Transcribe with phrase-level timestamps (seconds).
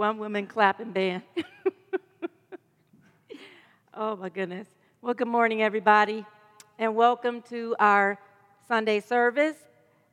[0.00, 1.22] One woman clapping band.
[3.92, 4.66] oh my goodness.
[5.02, 6.24] Well, good morning, everybody,
[6.78, 8.18] and welcome to our
[8.66, 9.56] Sunday service.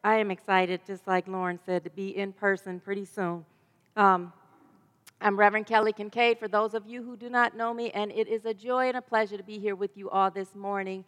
[0.04, 3.46] I am excited, just like Lauren said, to be in person pretty soon.
[3.96, 4.34] Um,
[5.22, 8.28] I'm Reverend Kelly Kincaid, for those of you who do not know me, and it
[8.28, 11.06] is a joy and a pleasure to be here with you all this morning.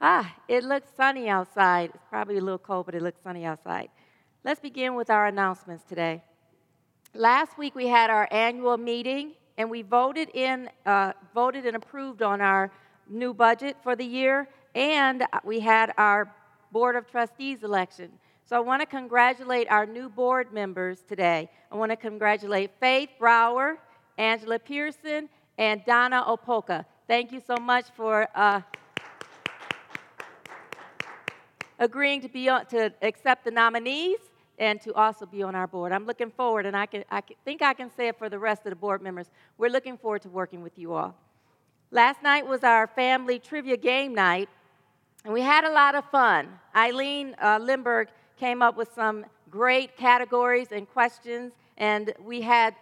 [0.00, 1.92] Ah, it looks sunny outside.
[1.94, 3.90] It's probably a little cold, but it looks sunny outside.
[4.42, 6.24] Let's begin with our announcements today.
[7.14, 12.20] Last week we had our annual meeting, and we voted in, uh, voted and approved
[12.20, 12.70] on our
[13.08, 16.30] new budget for the year, and we had our
[16.70, 18.10] board of trustees election.
[18.44, 21.50] So I want to congratulate our new board members today.
[21.72, 23.78] I want to congratulate Faith Brower,
[24.18, 26.84] Angela Pearson, and Donna Opoka.
[27.06, 28.28] Thank you so much for.
[28.34, 28.60] Uh,
[31.78, 34.18] agreeing to be on, to accept the nominees
[34.58, 35.92] and to also be on our board.
[35.92, 38.66] I'm looking forward, and I, can, I think I can say it for the rest
[38.66, 39.30] of the board members.
[39.56, 41.14] We're looking forward to working with you all.
[41.90, 44.48] Last night was our family trivia game night,
[45.24, 46.48] and we had a lot of fun.
[46.74, 48.08] Eileen uh, Lindberg
[48.38, 52.74] came up with some great categories and questions, and we had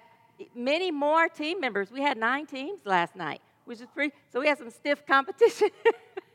[0.54, 1.90] many more team members.
[1.90, 5.68] We had nine teams last night, which is pretty, so we had some stiff competition.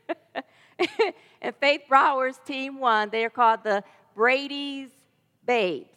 [1.42, 3.10] and Faith Brower's team won.
[3.10, 3.84] They are called the
[4.14, 4.90] Brady's
[5.46, 5.88] Babes.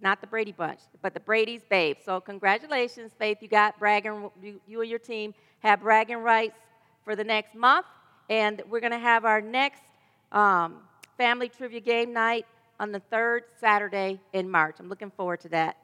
[0.00, 2.04] Not the Brady Bunch, but the Brady's Babes.
[2.04, 3.38] So, congratulations, Faith.
[3.40, 6.56] You got bragging, you, you and your team have bragging rights
[7.04, 7.86] for the next month.
[8.30, 9.82] And we're going to have our next
[10.30, 10.76] um,
[11.16, 12.46] family trivia game night
[12.78, 14.76] on the third Saturday in March.
[14.78, 15.76] I'm looking forward to that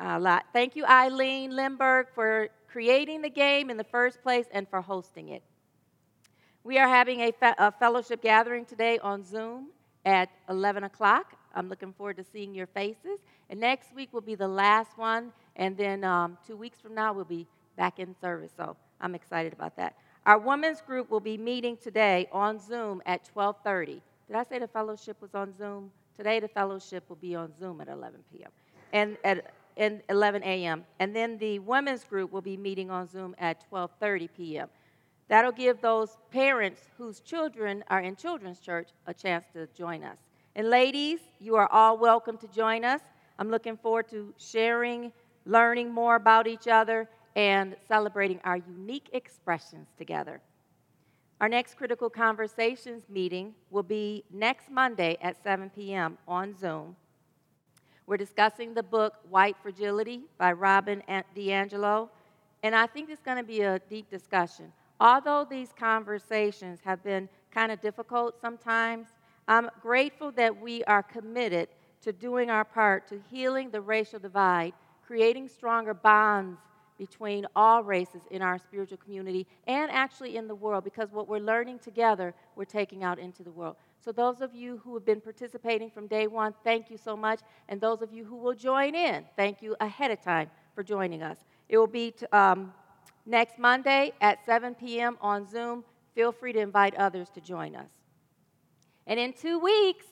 [0.00, 0.46] a lot.
[0.52, 5.28] Thank you, Eileen Lindberg, for creating the game in the first place and for hosting
[5.28, 5.42] it.
[6.64, 9.68] We are having a, fe- a fellowship gathering today on Zoom
[10.04, 11.37] at 11 o'clock.
[11.58, 13.18] I'm looking forward to seeing your faces.
[13.50, 17.12] And next week will be the last one, and then um, two weeks from now
[17.12, 18.52] we'll be back in service.
[18.56, 19.96] So I'm excited about that.
[20.24, 24.00] Our women's group will be meeting today on Zoom at 12:30.
[24.28, 25.90] Did I say the fellowship was on Zoom?
[26.16, 28.50] Today the fellowship will be on Zoom at 11 p.m.
[28.92, 30.84] and at and 11 a.m.
[30.98, 34.68] And then the women's group will be meeting on Zoom at 12:30 p.m.
[35.28, 40.18] That'll give those parents whose children are in children's church a chance to join us.
[40.58, 43.00] And ladies, you are all welcome to join us.
[43.38, 45.12] I'm looking forward to sharing,
[45.46, 50.40] learning more about each other, and celebrating our unique expressions together.
[51.40, 56.18] Our next Critical Conversations meeting will be next Monday at 7 p.m.
[56.26, 56.96] on Zoom.
[58.08, 61.04] We're discussing the book White Fragility by Robin
[61.36, 62.08] DiAngelo,
[62.64, 64.72] and I think it's going to be a deep discussion.
[64.98, 69.06] Although these conversations have been kind of difficult sometimes,
[69.48, 71.68] I'm grateful that we are committed
[72.02, 74.74] to doing our part to healing the racial divide,
[75.04, 76.60] creating stronger bonds
[76.98, 81.38] between all races in our spiritual community and actually in the world because what we're
[81.38, 83.76] learning together, we're taking out into the world.
[84.04, 87.40] So, those of you who have been participating from day one, thank you so much.
[87.68, 91.22] And those of you who will join in, thank you ahead of time for joining
[91.22, 91.38] us.
[91.68, 92.72] It will be to, um,
[93.26, 95.18] next Monday at 7 p.m.
[95.20, 95.84] on Zoom.
[96.14, 97.90] Feel free to invite others to join us.
[99.08, 100.04] And in two weeks,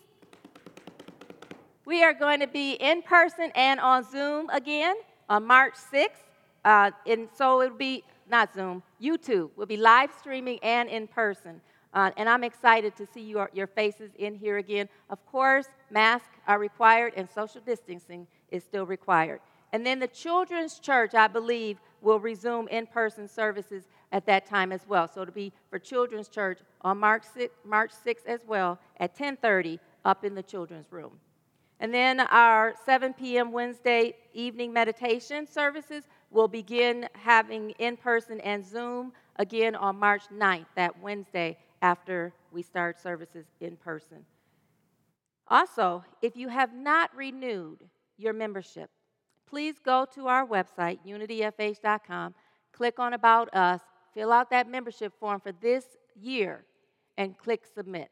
[1.85, 4.97] we are going to be in person and on Zoom again
[5.29, 6.09] on March 6th.
[6.65, 9.51] Uh, and so it'll be not Zoom, YouTube.
[9.55, 11.61] We'll be live streaming and in person.
[11.93, 14.89] Uh, and I'm excited to see your, your faces in here again.
[15.11, 19.41] Of course, masks are required and social distancing is still required.
[19.75, 24.73] And then the children's church, I believe, will resume in person services at that time
[24.73, 25.09] as well.
[25.09, 29.79] So it'll be for children's church on March 6th, March 6th as well at 10:30
[30.05, 31.19] up in the children's room.
[31.79, 33.53] And then our 7 p.m.
[33.53, 40.67] Wednesday evening meditation services will begin having in person and Zoom again on March 9th,
[40.75, 44.25] that Wednesday after we start services in person.
[45.49, 47.79] Also, if you have not renewed
[48.17, 48.91] your membership,
[49.47, 52.35] please go to our website, unityfh.com,
[52.73, 53.81] click on About Us,
[54.17, 55.85] fill out that membership form for this
[56.19, 56.65] year,
[57.19, 58.09] and click Submit.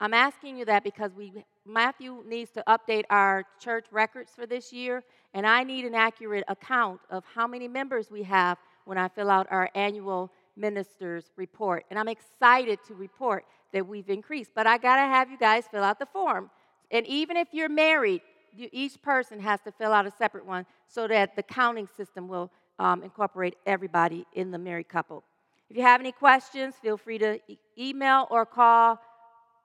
[0.00, 4.72] I'm asking you that because we, Matthew needs to update our church records for this
[4.72, 5.02] year,
[5.34, 9.28] and I need an accurate account of how many members we have when I fill
[9.28, 11.84] out our annual ministers report.
[11.90, 15.64] And I'm excited to report that we've increased, but I got to have you guys
[15.68, 16.50] fill out the form.
[16.92, 18.22] And even if you're married,
[18.56, 22.28] you, each person has to fill out a separate one so that the counting system
[22.28, 25.24] will um, incorporate everybody in the married couple.
[25.70, 28.98] If you have any questions, feel free to e- email or call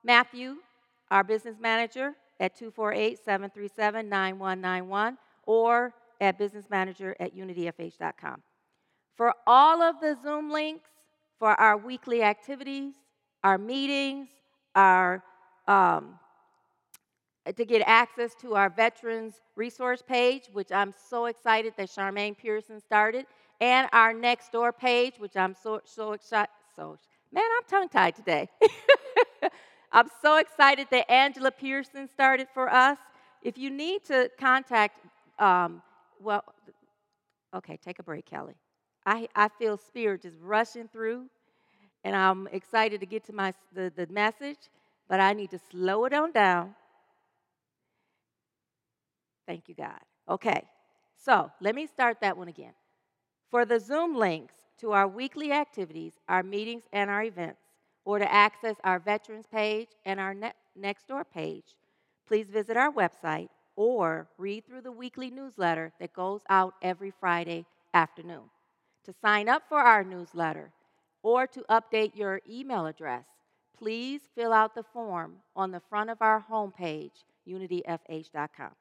[0.02, 0.56] Matthew,
[1.10, 8.42] our business manager, at 248 737 9191 or at businessmanager at unityfh.com.
[9.16, 10.90] For all of the Zoom links
[11.38, 12.94] for our weekly activities,
[13.42, 14.28] our meetings,
[14.74, 15.22] our
[15.68, 16.18] um,
[17.56, 22.80] to get access to our veterans resource page, which I'm so excited that Charmaine Pearson
[22.80, 23.26] started,
[23.60, 26.50] and our Nextdoor page, which I'm so so excited.
[26.76, 26.98] So
[27.32, 28.48] man, I'm tongue tied today.
[29.92, 32.98] I'm so excited that Angela Pearson started for us.
[33.42, 34.98] If you need to contact,
[35.38, 35.82] um,
[36.20, 36.42] well,
[37.54, 38.54] okay, take a break, Kelly.
[39.06, 41.26] I, I feel spirit just rushing through,
[42.02, 44.70] and I'm excited to get to my the, the message,
[45.08, 46.74] but I need to slow it on down
[49.46, 50.00] Thank you, God.
[50.28, 50.64] Okay,
[51.16, 52.72] so let me start that one again.
[53.54, 57.60] For the Zoom links to our weekly activities, our meetings, and our events,
[58.04, 61.76] or to access our veterans page and our ne- Nextdoor page,
[62.26, 67.64] please visit our website or read through the weekly newsletter that goes out every Friday
[67.94, 68.50] afternoon.
[69.04, 70.72] To sign up for our newsletter
[71.22, 73.26] or to update your email address,
[73.78, 78.72] please fill out the form on the front of our homepage, unityfh.com.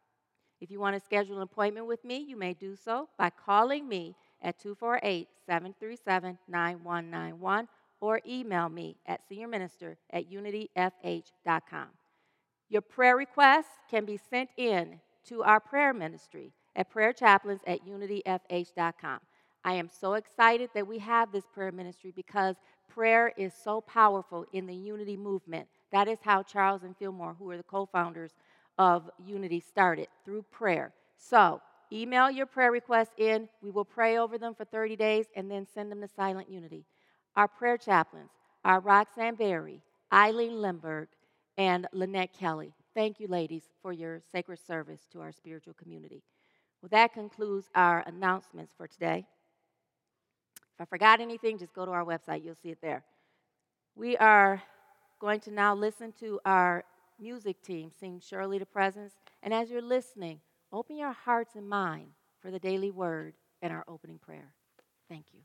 [0.60, 3.88] If you want to schedule an appointment with me, you may do so by calling
[3.88, 7.67] me at 248 737 9191
[8.01, 11.88] or email me at seniorminister at unityfh.com.
[12.69, 19.19] Your prayer requests can be sent in to our prayer ministry at prayerchaplains at unityfh.com.
[19.63, 22.55] I am so excited that we have this prayer ministry because
[22.89, 25.67] prayer is so powerful in the unity movement.
[25.91, 28.31] That is how Charles and Fillmore, who are the co founders
[28.77, 30.93] of Unity, started through prayer.
[31.15, 31.62] So,
[31.93, 33.47] email your prayer requests in.
[33.62, 36.85] We will pray over them for 30 days and then send them to Silent Unity.
[37.35, 38.31] Our prayer chaplains
[38.65, 39.81] are Roxanne Berry,
[40.12, 41.07] Eileen Lindberg,
[41.57, 42.73] and Lynette Kelly.
[42.95, 46.23] Thank you, ladies, for your sacred service to our spiritual community.
[46.81, 49.25] Well, that concludes our announcements for today.
[50.73, 52.43] If I forgot anything, just go to our website.
[52.43, 53.03] You'll see it there.
[53.95, 54.62] We are
[55.19, 56.83] going to now listen to our
[57.19, 59.13] music team sing Surely the Presence.
[59.41, 60.39] And as you're listening,
[60.74, 62.12] open your hearts and mind
[62.42, 64.56] for the daily word and our opening prayer.
[65.10, 65.42] Thank you.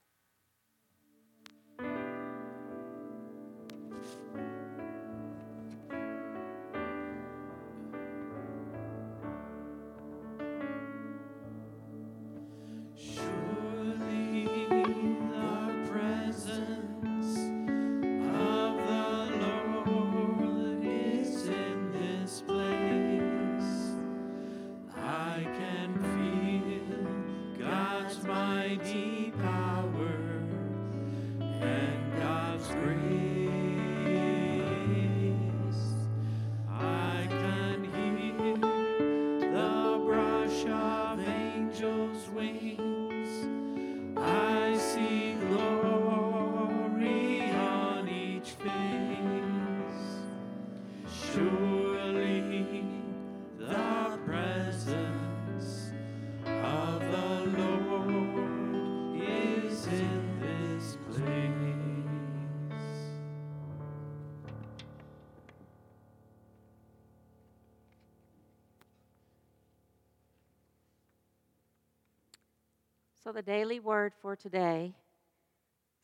[73.28, 74.94] So, the daily word for today,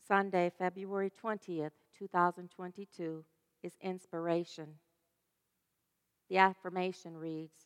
[0.07, 3.25] Sunday, February 20th, 2022,
[3.63, 4.67] is inspiration.
[6.29, 7.65] The affirmation reads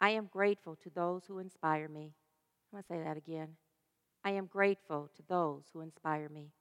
[0.00, 2.12] I am grateful to those who inspire me.
[2.72, 3.56] I'm going to say that again.
[4.24, 6.52] I am grateful to those who inspire me.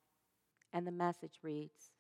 [0.74, 1.92] And the message reads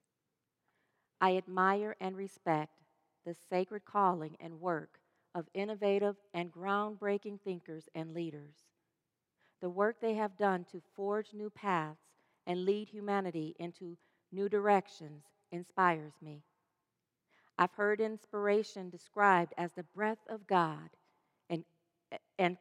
[1.21, 2.81] I admire and respect
[3.23, 4.97] the sacred calling and work
[5.35, 8.62] of innovative and groundbreaking thinkers and leaders.
[9.63, 12.01] The work they have done to forge new paths
[12.45, 13.95] and lead humanity into
[14.29, 16.43] new directions inspires me.
[17.57, 20.89] I've heard inspiration described as the breath of God
[21.49, 21.63] and,
[22.37, 22.57] and,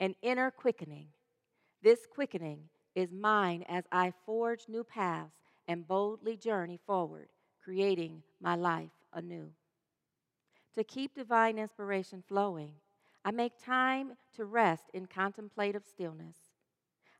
[0.00, 1.08] an inner quickening.
[1.82, 2.60] This quickening
[2.94, 5.36] is mine as I forge new paths
[5.68, 7.28] and boldly journey forward,
[7.62, 9.50] creating my life anew.
[10.76, 12.72] To keep divine inspiration flowing,
[13.26, 16.36] I make time to rest in contemplative stillness.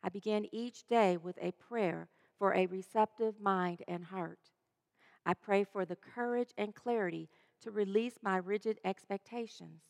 [0.04, 2.08] I begin each day with a prayer
[2.38, 4.38] for a receptive mind and heart.
[5.26, 7.28] I pray for the courage and clarity
[7.62, 9.82] to release my rigid expectations.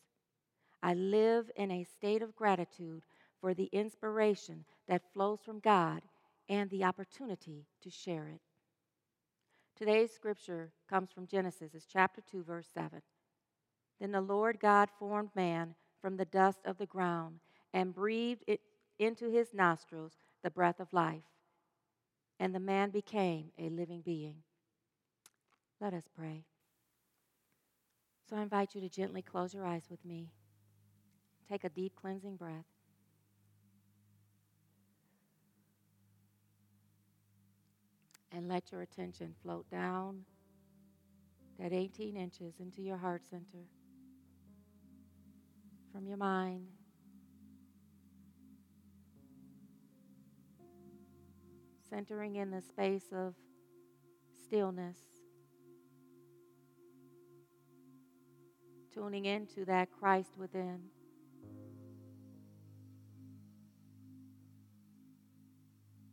[0.81, 3.03] I live in a state of gratitude
[3.39, 6.01] for the inspiration that flows from God
[6.49, 8.41] and the opportunity to share it.
[9.75, 13.03] Today's scripture comes from Genesis, it's chapter 2, verse 7.
[13.99, 17.39] Then the Lord God formed man from the dust of the ground
[17.73, 18.61] and breathed it
[18.99, 20.13] into his nostrils
[20.43, 21.23] the breath of life.
[22.39, 24.43] And the man became a living being.
[25.81, 26.45] Let us pray.
[28.29, 30.31] So I invite you to gently close your eyes with me.
[31.49, 32.65] Take a deep cleansing breath.
[38.31, 40.25] And let your attention float down
[41.57, 43.65] that 18 inches into your heart center
[45.97, 46.61] from your mind.
[51.89, 53.33] Centering in the space of
[54.45, 54.99] stillness.
[58.93, 60.81] Tuning into that Christ within.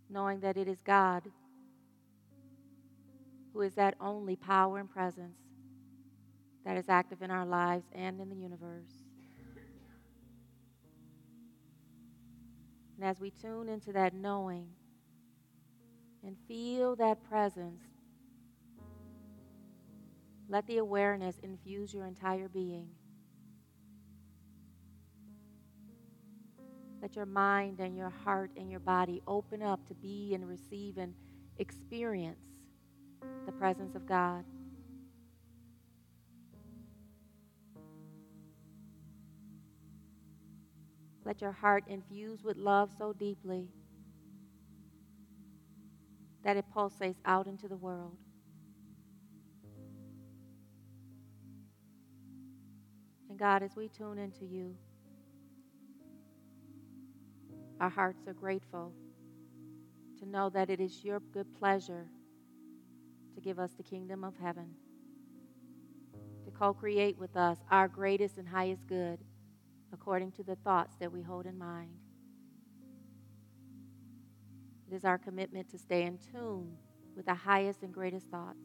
[0.09, 1.25] Knowing that it is God
[3.53, 5.37] who is that only power and presence
[6.65, 9.04] that is active in our lives and in the universe.
[12.97, 14.69] And as we tune into that knowing
[16.25, 17.83] and feel that presence,
[20.49, 22.89] let the awareness infuse your entire being.
[27.03, 30.97] Let your mind and your heart and your body open up to be and receive
[30.97, 31.15] and
[31.59, 32.47] experience
[33.47, 34.45] the presence of God.
[41.25, 43.69] Let your heart infuse with love so deeply
[46.43, 48.19] that it pulsates out into the world.
[53.31, 54.77] And God, as we tune into you,
[57.81, 58.93] our hearts are grateful
[60.19, 62.07] to know that it is your good pleasure
[63.35, 64.69] to give us the kingdom of heaven,
[66.45, 69.19] to co create with us our greatest and highest good
[69.95, 72.01] according to the thoughts that we hold in mind.
[74.91, 76.77] It is our commitment to stay in tune
[77.17, 78.59] with the highest and greatest thoughts.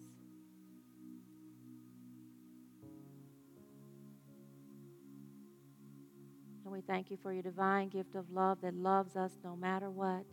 [6.65, 9.89] And we thank you for your divine gift of love that loves us no matter
[9.89, 10.25] what.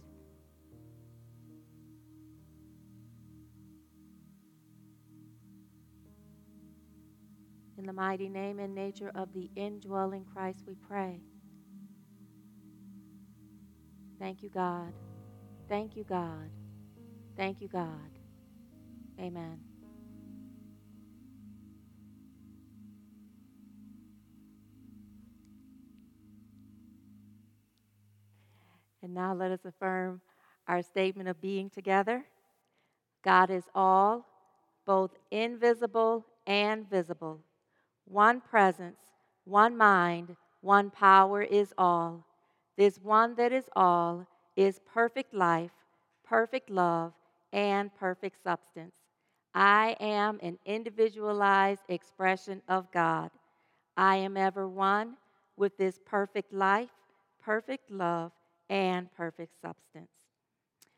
[7.97, 11.23] Mighty name and nature of the indwelling Christ, we pray.
[14.21, 14.95] Thank you, God.
[15.69, 16.50] Thank you, God.
[17.37, 18.12] Thank you, God.
[19.21, 19.61] Amen.
[29.03, 30.21] And now let us affirm
[30.69, 32.26] our statement of being together.
[33.25, 34.26] God is all,
[34.87, 37.46] both invisible and visible.
[38.07, 39.01] One presence,
[39.45, 42.25] one mind, one power is all.
[42.76, 44.26] This one that is all
[44.57, 45.73] is perfect life,
[46.25, 47.13] perfect love,
[47.52, 48.95] and perfect substance.
[49.54, 53.30] I am an individualized expression of God.
[53.97, 55.17] I am ever one
[55.57, 56.91] with this perfect life,
[57.43, 58.33] perfect love,
[58.69, 60.11] and perfect substance.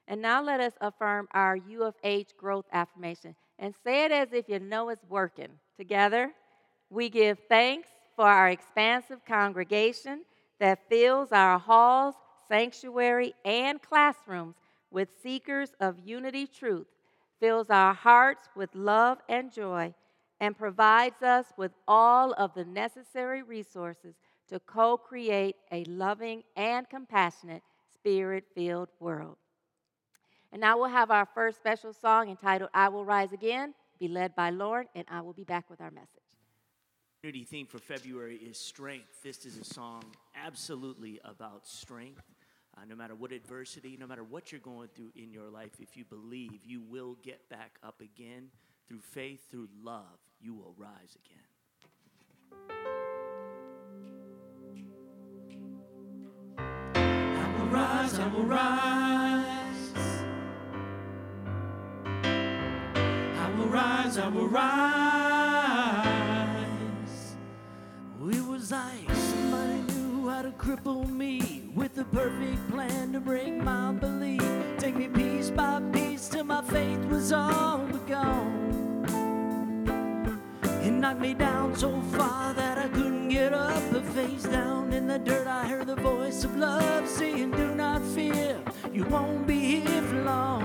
[0.09, 4.59] And now let us affirm our UFH growth affirmation and say it as if you
[4.59, 5.50] know it's working.
[5.76, 6.32] Together,
[6.90, 10.22] we give thanks for our expansive congregation
[10.59, 12.14] that fills our halls,
[12.48, 14.57] sanctuary, and classrooms
[14.90, 16.87] with seekers of unity truth,
[17.40, 19.92] fills our hearts with love and joy,
[20.40, 24.14] and provides us with all of the necessary resources
[24.48, 27.62] to co create a loving and compassionate,
[27.94, 29.37] spirit filled world.
[30.53, 34.35] And now we'll have our first special song entitled I Will Rise Again, be led
[34.35, 36.27] by Lauren, and I will be back with our message.
[37.20, 39.24] Community theme for February is strength.
[39.24, 40.04] This is a song
[40.37, 42.22] absolutely about strength.
[42.76, 45.96] Uh, no matter what adversity, no matter what you're going through in your life, if
[45.96, 48.50] you believe, you will get back up again
[48.87, 50.04] through faith, through love.
[50.40, 51.42] You will rise again.
[56.94, 59.94] I will rise, I will rise.
[63.40, 65.38] I will rise, I will rise.
[68.58, 73.92] Was like somebody knew how to cripple me with the perfect plan to break my
[73.92, 74.42] belief.
[74.78, 79.04] Take me piece by piece till my faith was all but gone.
[80.82, 83.80] It knocked me down so far that I couldn't get up.
[83.92, 88.02] But face down in the dirt, I heard the voice of love saying, Do not
[88.02, 88.58] fear,
[88.92, 90.62] you won't be here for long.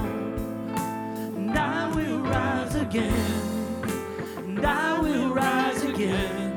[1.37, 3.41] And I will rise again,
[4.37, 6.52] and I will rise again.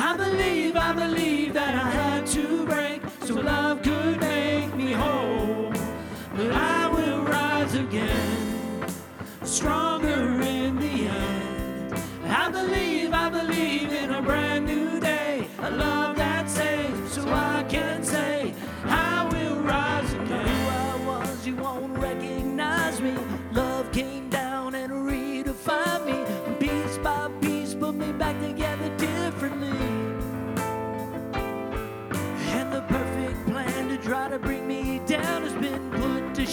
[0.00, 5.72] I believe, I believe that I had to break so love could make me whole.
[6.36, 8.86] But I will rise again,
[9.42, 11.07] stronger in the end.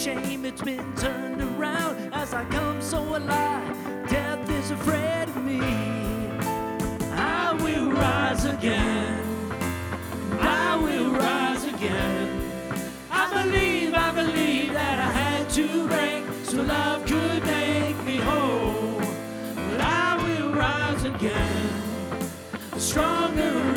[0.06, 0.46] Shame.
[0.46, 3.76] It's been turned around as I come so alive.
[4.08, 5.62] Death is afraid of me.
[7.12, 9.20] I will rise again.
[10.40, 12.28] I will rise again.
[13.10, 19.02] I believe, I believe that I had to break so love could make me whole.
[19.70, 21.70] But I will rise again.
[22.78, 23.75] Stronger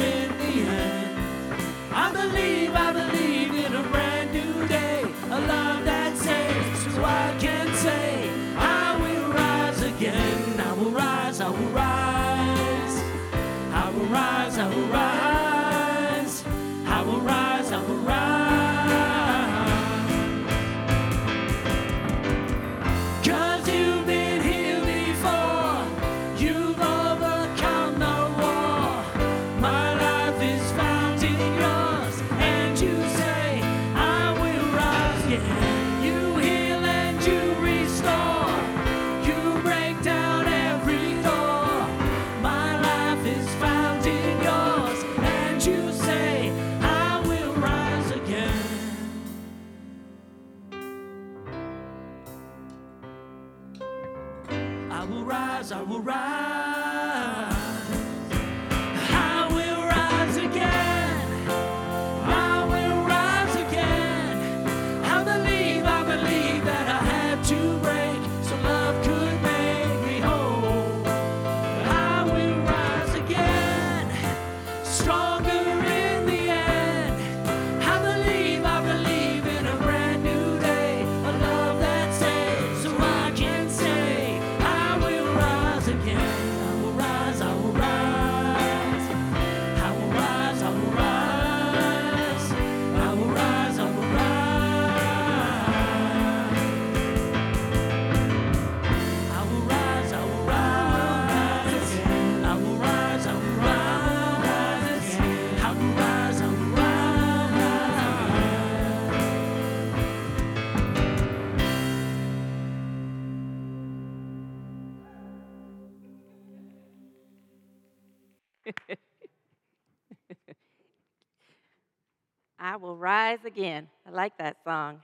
[122.78, 123.88] will rise again.
[124.06, 125.00] I like that song.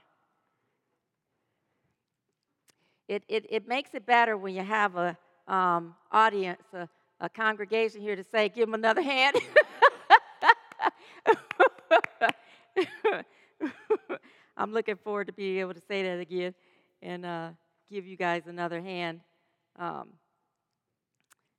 [3.07, 5.15] It, it, it makes it better when you have a
[5.47, 9.37] um, audience, a, a congregation here to say, give them another hand.
[14.57, 16.55] I'm looking forward to being able to say that again
[17.01, 17.49] and uh,
[17.91, 19.19] give you guys another hand.
[19.77, 20.09] Um,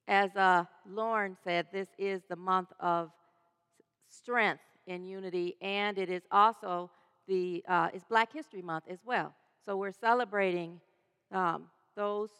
[0.08, 3.10] as uh, Lauren said, this is the month of
[4.08, 6.90] strength in unity, and it is also
[7.28, 9.34] the uh, it's Black History Month as well.
[9.64, 10.80] So we're celebrating
[11.32, 11.64] um,
[11.96, 12.30] those.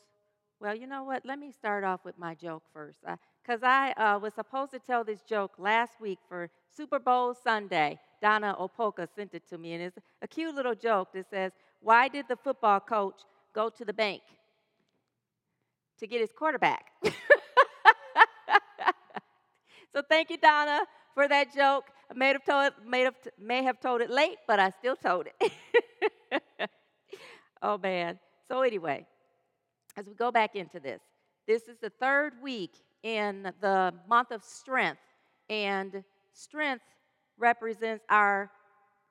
[0.61, 1.25] Well, you know what?
[1.27, 2.99] Let me start off with my joke first,
[3.43, 7.99] because I uh, was supposed to tell this joke last week for Super Bowl Sunday.
[8.23, 12.09] Donna Opoka sent it to me, and it's a cute little joke that says, "Why
[12.09, 13.21] did the football coach
[13.55, 14.23] go to the bank
[15.99, 16.87] to get his quarterback?"
[19.93, 20.81] so thank you, Donna,
[21.15, 21.85] for that joke.
[22.11, 24.97] I may have told, it, may have, may have told it late, but I still
[24.97, 25.53] told it.
[27.63, 28.19] oh, man.
[28.49, 29.07] So, anyway,
[29.97, 31.01] as we go back into this,
[31.47, 35.01] this is the third week in the month of strength,
[35.49, 36.85] and strength
[37.39, 38.51] represents our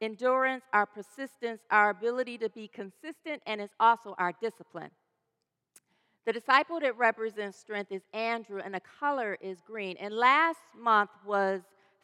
[0.02, 4.92] endurance, our persistence, our ability to be consistent, and it's also our discipline.
[6.26, 9.96] The disciple that represents strength is Andrew, and the color is green.
[9.98, 11.62] And last month was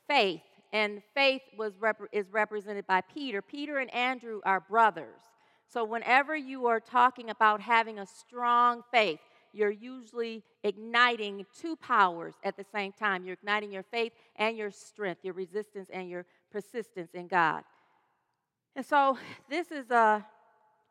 [0.07, 0.41] faith,
[0.73, 3.41] and faith was rep- is represented by Peter.
[3.41, 5.21] Peter and Andrew are brothers.
[5.67, 9.19] So whenever you are talking about having a strong faith,
[9.53, 13.23] you're usually igniting two powers at the same time.
[13.25, 17.63] You're igniting your faith and your strength, your resistance and your persistence in God.
[18.75, 19.17] And so
[19.49, 20.25] this is a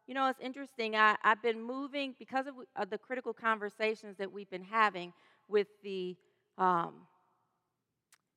[0.06, 0.96] you know, it's interesting.
[0.96, 5.12] I, I've been moving because of, of the critical conversations that we've been having
[5.46, 6.16] with the
[6.58, 6.94] um,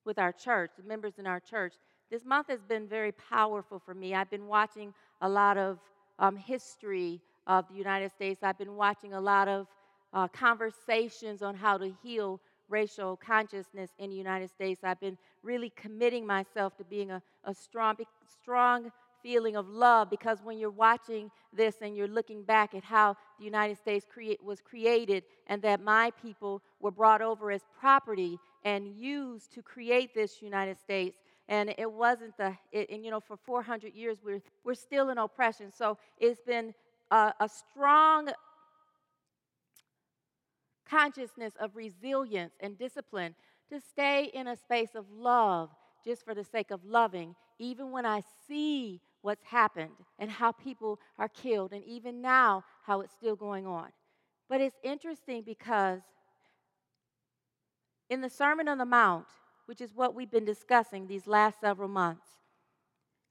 [0.05, 1.73] with our church, the members in our church.
[2.11, 4.13] This month has been very powerful for me.
[4.13, 5.79] I've been watching a lot of
[6.19, 8.43] um, history of the United States.
[8.43, 9.67] I've been watching a lot of
[10.13, 12.39] uh, conversations on how to heal
[12.69, 14.81] racial consciousness in the United States.
[14.83, 17.95] I've been really committing myself to being a, a strong,
[18.41, 23.15] strong feeling of love because when you're watching this and you're looking back at how
[23.39, 24.05] the United States
[24.43, 30.13] was created and that my people were brought over as property and used to create
[30.13, 31.17] this United States.
[31.49, 35.17] And it wasn't the, it, and you know, for 400 years we're, we're still in
[35.17, 35.71] oppression.
[35.71, 36.73] So it's been
[37.11, 38.29] a, a strong
[40.89, 43.35] consciousness of resilience and discipline
[43.69, 45.69] to stay in a space of love
[46.05, 50.99] just for the sake of loving, even when I see what's happened and how people
[51.17, 53.87] are killed, and even now, how it's still going on.
[54.49, 56.01] But it's interesting because
[58.09, 59.25] in the Sermon on the Mount,
[59.65, 62.27] which is what we've been discussing these last several months,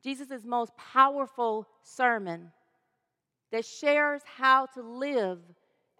[0.03, 2.51] Jesus' most powerful sermon
[3.53, 5.39] that shares how to live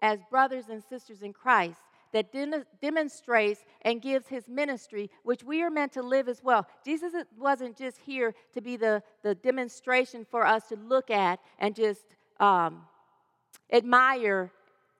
[0.01, 1.79] as brothers and sisters in Christ,
[2.11, 6.67] that de- demonstrates and gives his ministry, which we are meant to live as well.
[6.83, 11.75] Jesus wasn't just here to be the, the demonstration for us to look at and
[11.75, 12.05] just
[12.39, 12.81] um,
[13.71, 14.51] admire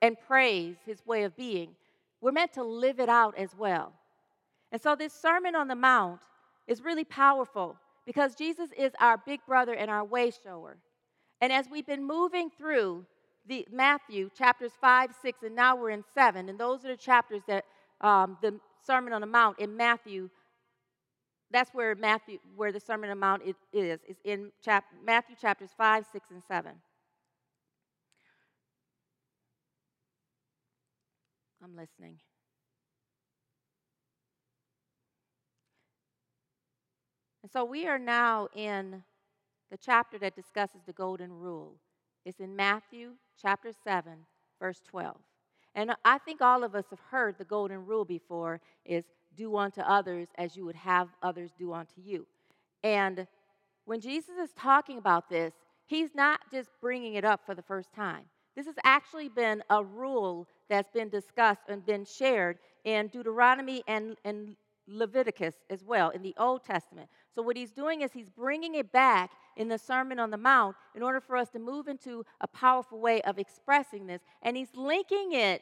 [0.01, 1.75] and praise his way of being.
[2.23, 3.91] We're meant to live it out as well.
[4.71, 6.21] And so, this Sermon on the Mount
[6.67, 10.77] is really powerful because Jesus is our big brother and our way shower.
[11.41, 13.05] And as we've been moving through
[13.45, 17.41] the Matthew chapters 5, 6, and now we're in 7, and those are the chapters
[17.49, 17.65] that
[17.99, 18.57] um, the
[18.88, 20.29] Sermon on the Mount in Matthew,
[21.51, 25.71] that's where Matthew, where the Sermon on the Mount is, is in chap- Matthew chapters
[25.77, 26.71] 5, 6, and 7.
[31.63, 32.17] I'm listening.
[37.41, 39.04] And so we are now in
[39.71, 41.76] the chapter that discusses the golden rule.
[42.26, 44.13] It's in Matthew chapter 7,
[44.60, 45.15] verse 12.
[45.76, 49.82] And I think all of us have heard the golden rule before is do unto
[49.82, 52.28] others as you would have others do unto you.
[52.84, 53.26] And
[53.86, 55.54] when Jesus is talking about this,
[55.86, 58.26] he's not just bringing it up for the first time.
[58.56, 64.17] This has actually been a rule that's been discussed and been shared in Deuteronomy and,
[64.25, 64.55] and
[64.88, 67.07] Leviticus as well in the Old Testament.
[67.36, 70.75] So, what he's doing is he's bringing it back in the Sermon on the Mount
[70.95, 74.21] in order for us to move into a powerful way of expressing this.
[74.41, 75.62] And he's linking it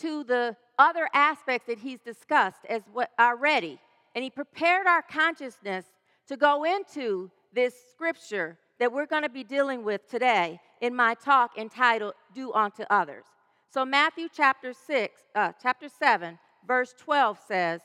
[0.00, 3.78] to the other aspects that he's discussed as what already.
[4.14, 5.86] And he prepared our consciousness
[6.26, 11.14] to go into this scripture that we're going to be dealing with today in my
[11.14, 13.24] talk entitled Do Unto Others.
[13.70, 17.80] So Matthew chapter 6, uh, chapter 7, verse 12 says,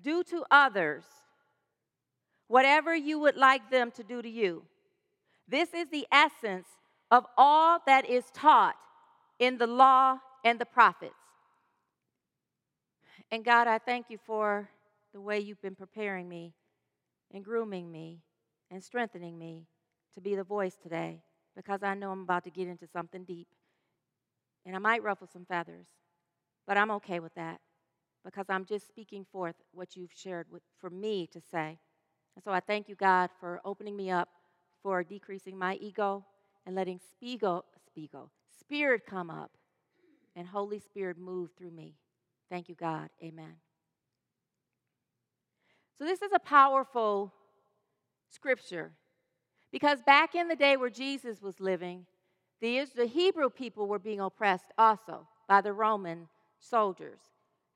[0.00, 1.04] Do to others
[2.48, 4.62] whatever you would like them to do to you.
[5.48, 6.68] This is the essence
[7.10, 8.76] of all that is taught
[9.38, 11.14] in the law and the prophets.
[13.30, 14.68] And God, I thank you for
[15.12, 16.54] the way you've been preparing me
[17.32, 18.20] and grooming me
[18.70, 19.66] and strengthening me
[20.14, 21.20] to be the voice today
[21.54, 23.48] because I know I'm about to get into something deep.
[24.66, 25.86] And I might ruffle some feathers,
[26.66, 27.60] but I'm okay with that
[28.24, 31.78] because I'm just speaking forth what you've shared with, for me to say.
[32.34, 34.28] And so I thank you, God, for opening me up,
[34.82, 36.24] for decreasing my ego
[36.66, 39.52] and letting Spiego, Spiego, Spirit come up
[40.34, 41.94] and Holy Spirit move through me.
[42.50, 43.08] Thank you, God.
[43.22, 43.54] Amen.
[45.98, 47.32] So, this is a powerful
[48.28, 48.92] scripture
[49.72, 52.06] because back in the day where Jesus was living,
[52.60, 57.18] the, the Hebrew people were being oppressed also by the Roman soldiers.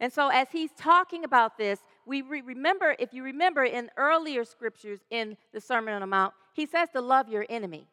[0.01, 4.45] And so, as he's talking about this, we re- remember, if you remember in earlier
[4.45, 7.87] scriptures in the Sermon on the Mount, he says to love your enemy.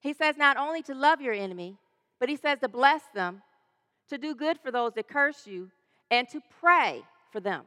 [0.00, 1.76] He says not only to love your enemy,
[2.18, 3.42] but he says to bless them,
[4.08, 5.70] to do good for those that curse you,
[6.10, 7.62] and to pray for them.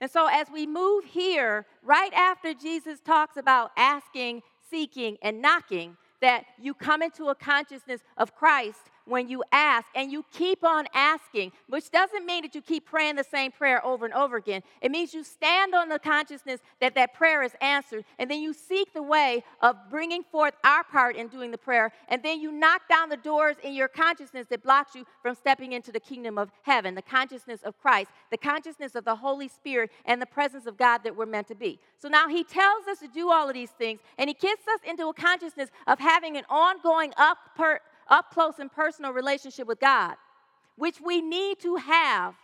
[0.00, 5.96] And so, as we move here, right after Jesus talks about asking, seeking, and knocking,
[6.20, 10.86] that you come into a consciousness of Christ when you ask and you keep on
[10.94, 14.62] asking, which doesn't mean that you keep praying the same prayer over and over again.
[14.80, 18.52] It means you stand on the consciousness that that prayer is answered, and then you
[18.52, 22.52] seek the way of bringing forth our part in doing the prayer, and then you
[22.52, 26.38] knock down the doors in your consciousness that blocks you from stepping into the kingdom
[26.38, 30.66] of heaven, the consciousness of Christ, the consciousness of the Holy Spirit, and the presence
[30.66, 31.80] of God that we're meant to be.
[31.98, 34.80] So now he tells us to do all of these things, and he gets us
[34.88, 39.80] into a consciousness of having an ongoing up per, up close and personal relationship with
[39.80, 40.16] God,
[40.76, 42.34] which we need to have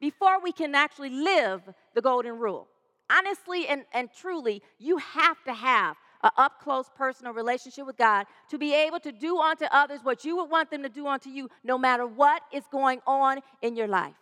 [0.00, 1.62] before we can actually live
[1.94, 2.68] the golden rule.
[3.10, 8.26] Honestly and, and truly, you have to have an up close personal relationship with God
[8.50, 11.30] to be able to do unto others what you would want them to do unto
[11.30, 14.14] you, no matter what is going on in your life.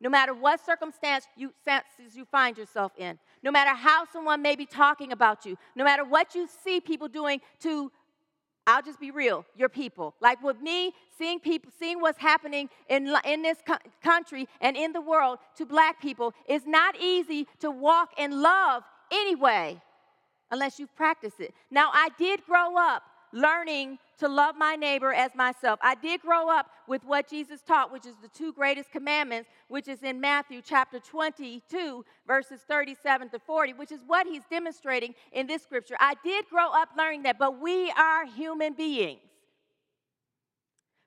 [0.00, 1.52] No matter what circumstance you,
[2.12, 6.04] you find yourself in, no matter how someone may be talking about you, no matter
[6.04, 7.90] what you see people doing to
[8.66, 10.14] I'll just be real, your people.
[10.20, 14.92] Like with me, seeing people, seeing what's happening in, in this co- country and in
[14.92, 19.80] the world to black people is not easy to walk in love anyway,
[20.50, 21.54] unless you've practiced it.
[21.70, 23.02] Now, I did grow up
[23.34, 25.80] learning to love my neighbor as myself.
[25.82, 29.88] I did grow up with what Jesus taught, which is the two greatest commandments, which
[29.88, 35.48] is in Matthew chapter 22, verses 37 to 40, which is what he's demonstrating in
[35.48, 35.96] this scripture.
[35.98, 39.20] I did grow up learning that, but we are human beings.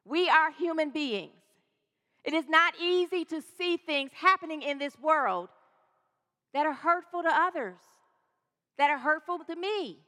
[0.04, 1.32] We are human beings.
[2.26, 5.48] It is not easy to see things happening in this world
[6.54, 7.78] that are hurtful to others,
[8.78, 10.00] that are hurtful to me.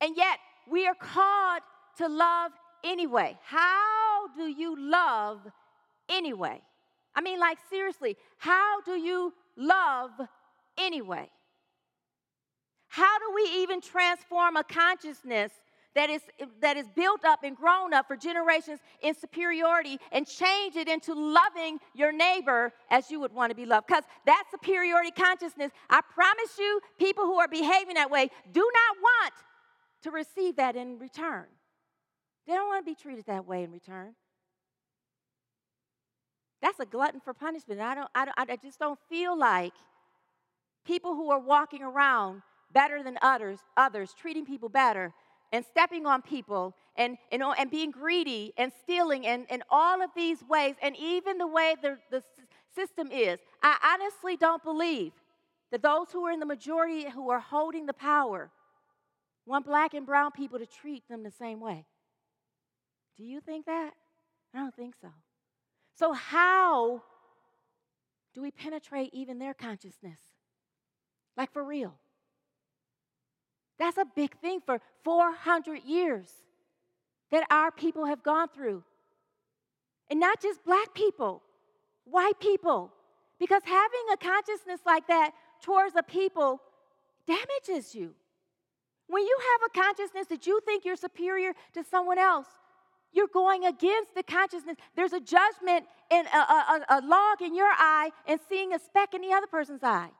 [0.00, 0.38] And yet,
[0.70, 1.62] we are called
[1.98, 2.52] to love
[2.84, 3.38] anyway.
[3.44, 5.40] How do you love
[6.08, 6.60] anyway?
[7.14, 10.10] I mean, like, seriously, how do you love
[10.78, 11.28] anyway?
[12.88, 15.52] How do we even transform a consciousness
[15.94, 16.22] that is,
[16.62, 21.14] that is built up and grown up for generations in superiority and change it into
[21.14, 23.86] loving your neighbor as you would want to be loved?
[23.86, 28.96] Because that superiority consciousness, I promise you, people who are behaving that way do not
[29.02, 29.34] want
[30.02, 31.46] to receive that in return.
[32.46, 34.14] They don't want to be treated that way in return.
[36.60, 37.80] That's a glutton for punishment.
[37.80, 39.72] I, don't, I, don't, I just don't feel like
[40.84, 45.12] people who are walking around better than others, others treating people better,
[45.52, 50.10] and stepping on people and, and, and being greedy and stealing and, and all of
[50.16, 52.22] these ways, and even the way the, the
[52.74, 53.38] system is.
[53.62, 55.12] I honestly don't believe
[55.70, 58.50] that those who are in the majority who are holding the power
[59.46, 61.86] want black and brown people to treat them the same way.
[63.16, 63.92] Do you think that?
[64.54, 65.08] I don't think so.
[65.94, 67.02] So, how
[68.34, 70.18] do we penetrate even their consciousness?
[71.36, 71.94] Like for real.
[73.78, 76.28] That's a big thing for 400 years
[77.30, 78.84] that our people have gone through.
[80.10, 81.42] And not just black people,
[82.04, 82.92] white people.
[83.38, 86.60] Because having a consciousness like that towards a people
[87.26, 88.14] damages you.
[89.08, 92.46] When you have a consciousness that you think you're superior to someone else,
[93.12, 94.76] you're going against the consciousness.
[94.96, 99.14] There's a judgment and a, a, a, log in your eye and seeing a speck
[99.14, 100.10] in the other person's eye.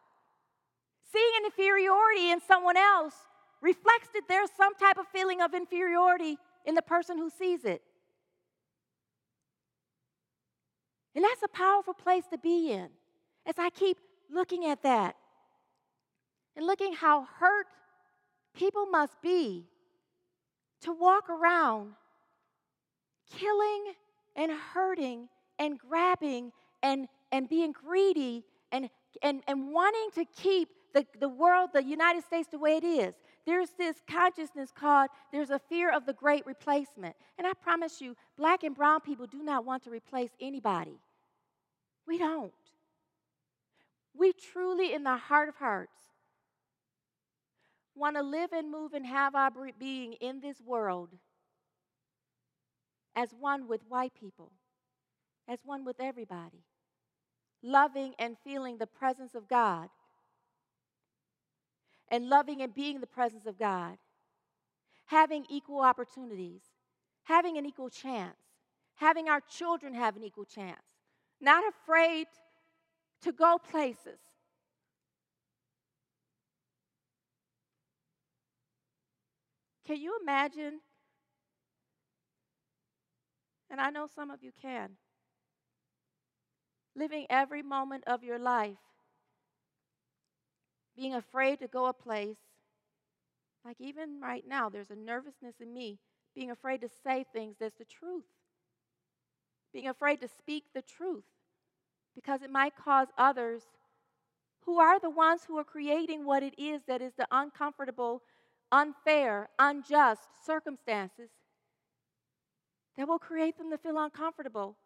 [1.11, 3.15] Seeing an inferiority in someone else
[3.61, 7.83] reflects that there's some type of feeling of inferiority in the person who sees it.
[11.15, 12.89] And that's a powerful place to be in.
[13.47, 13.99] As I keep
[14.31, 15.17] looking at that
[16.57, 17.67] and looking how hurt
[18.55, 19.67] people must be
[20.83, 21.93] to walk around
[23.39, 23.95] killing
[24.37, 28.89] and hurting and grabbing and, and being greedy and,
[29.23, 33.15] and, and wanting to keep the, the world, the United States, the way it is.
[33.47, 37.17] There's this consciousness called there's a fear of the great replacement.
[37.39, 40.99] And I promise you, black and brown people do not want to replace anybody.
[42.07, 42.53] We don't.
[44.15, 45.97] We truly, in the heart of hearts,
[47.95, 51.11] want to live and move and have our being in this world
[53.15, 54.53] as one with white people,
[55.47, 56.65] as one with everybody,
[57.63, 59.89] loving and feeling the presence of God,
[62.09, 63.99] and loving and being the presence of God,
[65.07, 66.63] having equal opportunities,
[67.25, 68.37] having an equal chance,
[68.97, 70.83] having our children have an equal chance,
[71.41, 72.27] not afraid
[73.23, 74.19] to go places.
[79.93, 80.81] Can you imagine?
[83.71, 84.93] And I know some of you can.
[86.97, 88.79] Living every moment of your life,
[90.97, 92.39] being afraid to go a place,
[93.67, 95.99] like even right now, there's a nervousness in me,
[96.35, 98.25] being afraid to say things that's the truth,
[99.75, 101.25] being afraid to speak the truth,
[102.15, 103.65] because it might cause others
[104.65, 108.23] who are the ones who are creating what it is that is the uncomfortable,
[108.73, 111.31] unfair, unjust circumstances
[112.97, 114.77] that will create them to feel uncomfortable.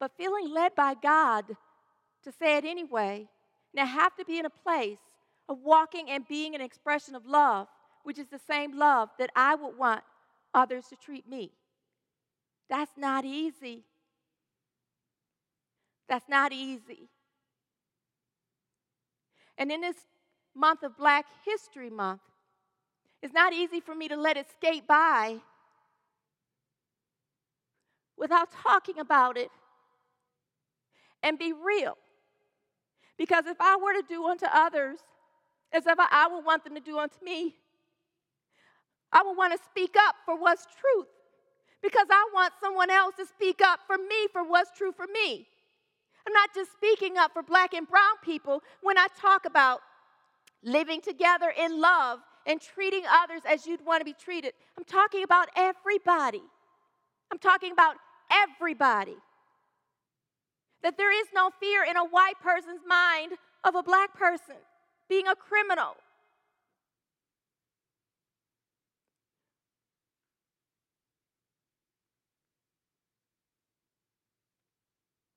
[0.00, 1.44] But feeling led by God
[2.24, 3.28] to say it anyway,
[3.72, 4.98] now have to be in a place
[5.48, 7.68] of walking and being an expression of love,
[8.02, 10.02] which is the same love that I would want
[10.52, 11.52] others to treat me.
[12.68, 13.84] That's not easy.
[16.08, 17.08] That's not easy.
[19.58, 19.96] And in this
[20.54, 22.20] month of Black History Month,
[23.24, 25.38] it's not easy for me to let it skate by
[28.18, 29.48] without talking about it
[31.22, 31.96] and be real.
[33.16, 34.98] Because if I were to do unto others
[35.72, 37.54] as if I would want them to do unto me,
[39.10, 41.06] I would want to speak up for what's truth
[41.82, 45.46] because I want someone else to speak up for me for what's true for me.
[46.26, 49.80] I'm not just speaking up for black and brown people when I talk about
[50.62, 54.52] living together in love and treating others as you'd want to be treated.
[54.76, 56.42] I'm talking about everybody.
[57.30, 57.96] I'm talking about
[58.30, 59.16] everybody.
[60.82, 63.32] That there is no fear in a white person's mind
[63.64, 64.56] of a black person
[65.08, 65.96] being a criminal.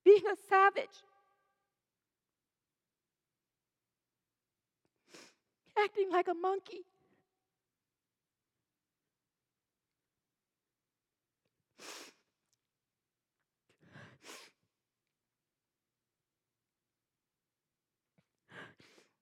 [0.07, 1.03] being a savage,
[5.77, 6.85] acting like a monkey.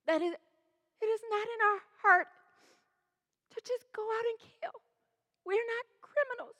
[0.08, 2.28] That is, it is not in our heart
[3.52, 4.82] to just go out and kill.
[5.46, 6.56] We're not criminals.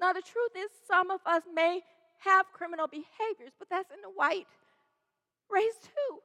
[0.00, 1.80] Now, the truth is, some of us may
[2.24, 4.46] have criminal behaviors, but that's in the white
[5.50, 6.18] race too.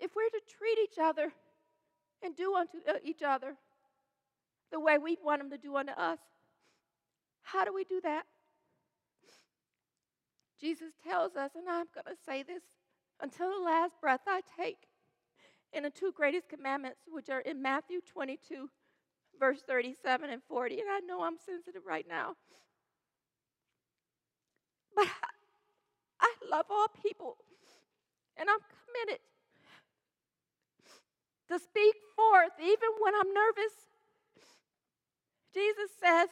[0.00, 1.32] If we're to treat each other
[2.22, 3.54] and do unto uh, each other
[4.70, 6.18] the way we want them to do unto us,
[7.42, 8.24] how do we do that?
[10.60, 12.62] Jesus tells us, and I'm going to say this
[13.20, 14.88] until the last breath I take,
[15.72, 18.70] in the two greatest commandments, which are in Matthew 22,
[19.38, 20.74] verse 37 and 40.
[20.80, 22.34] And I know I'm sensitive right now.
[24.96, 25.06] But
[26.20, 27.36] I love all people,
[28.36, 29.20] and I'm committed
[31.48, 33.72] to speak forth even when I'm nervous.
[35.54, 36.28] Jesus says,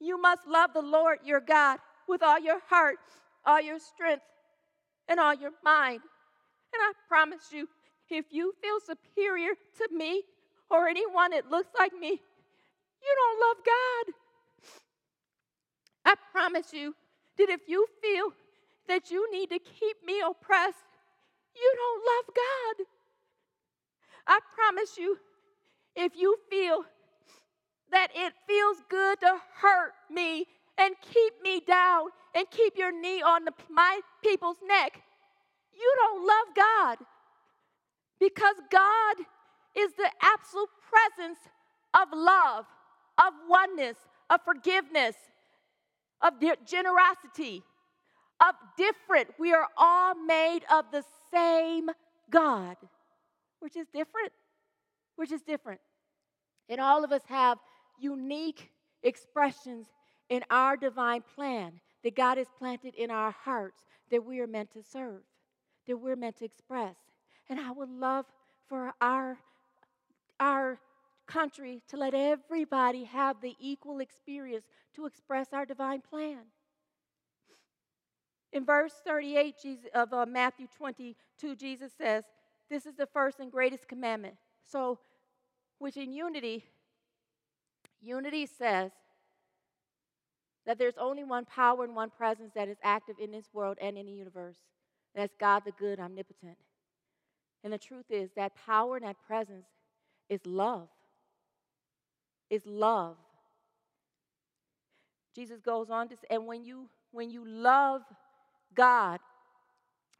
[0.00, 1.78] You must love the Lord your God
[2.08, 2.98] with all your heart,
[3.44, 4.22] all your strength,
[5.08, 6.00] and all your mind.
[6.74, 7.68] And I promise you,
[8.08, 10.22] if you feel superior to me
[10.70, 14.14] or anyone that looks like me, you don't love God.
[16.04, 16.94] I promise you
[17.38, 18.32] that if you feel
[18.88, 20.84] that you need to keep me oppressed,
[21.54, 22.86] you don't love God.
[24.26, 25.18] I promise you,
[25.94, 26.84] if you feel
[27.90, 30.46] that it feels good to hurt me
[30.78, 35.02] and keep me down and keep your knee on the, my people's neck,
[35.74, 36.98] you don't love God.
[38.20, 39.16] Because God
[39.76, 41.38] is the absolute presence
[41.94, 42.66] of love,
[43.18, 43.96] of oneness,
[44.30, 45.16] of forgiveness,
[46.22, 46.34] of
[46.66, 47.62] generosity,
[48.40, 49.28] of different.
[49.38, 51.90] We are all made of the same
[52.30, 52.76] God.
[53.60, 54.32] which is different.
[55.16, 55.80] which is different.
[56.68, 57.58] And all of us have
[58.00, 58.70] unique
[59.02, 59.86] expressions
[60.32, 64.70] in our divine plan that God has planted in our hearts that we are meant
[64.72, 65.20] to serve,
[65.86, 66.96] that we're meant to express.
[67.50, 68.24] And I would love
[68.66, 69.36] for our,
[70.40, 70.78] our
[71.26, 74.64] country to let everybody have the equal experience
[74.94, 76.38] to express our divine plan.
[78.54, 82.24] In verse 38 Jesus, of uh, Matthew 22, Jesus says,
[82.70, 84.36] This is the first and greatest commandment.
[84.66, 84.98] So,
[85.78, 86.64] which in unity,
[88.00, 88.92] unity says
[90.66, 93.98] that there's only one power and one presence that is active in this world and
[93.98, 94.58] in the universe.
[95.14, 96.56] That's God the good, omnipotent.
[97.64, 99.66] And the truth is that power and that presence
[100.28, 100.88] is love.
[102.50, 103.16] Is love.
[105.34, 108.02] Jesus goes on to say, and when you when you love
[108.74, 109.20] God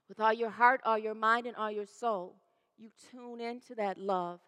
[0.09, 2.37] with all your heart, all your mind, and all your soul,
[2.79, 4.41] you tune into that love.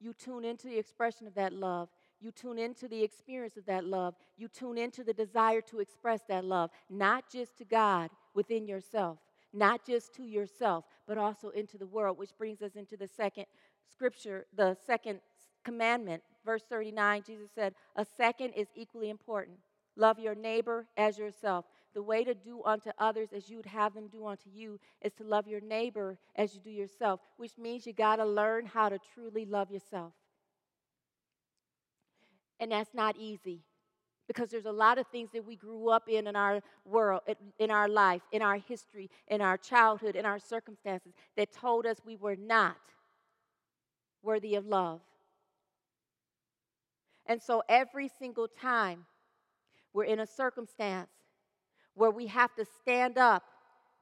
[0.00, 1.88] You tune into the expression of that love.
[2.20, 4.14] You tune into the experience of that love.
[4.36, 9.18] You tune into the desire to express that love, not just to God within yourself,
[9.52, 13.46] not just to yourself, but also into the world, which brings us into the second
[13.90, 15.20] scripture, the second
[15.64, 16.22] commandment.
[16.44, 19.58] Verse 39, Jesus said, A second is equally important
[19.96, 21.66] love your neighbor as yourself.
[21.92, 25.12] The way to do unto others as you would have them do unto you is
[25.14, 28.88] to love your neighbor as you do yourself, which means you got to learn how
[28.88, 30.12] to truly love yourself.
[32.60, 33.64] And that's not easy
[34.28, 37.22] because there's a lot of things that we grew up in in our world,
[37.58, 41.96] in our life, in our history, in our childhood, in our circumstances that told us
[42.06, 42.76] we were not
[44.22, 45.00] worthy of love.
[47.26, 49.06] And so every single time
[49.92, 51.10] we're in a circumstance
[51.94, 53.42] where we have to stand up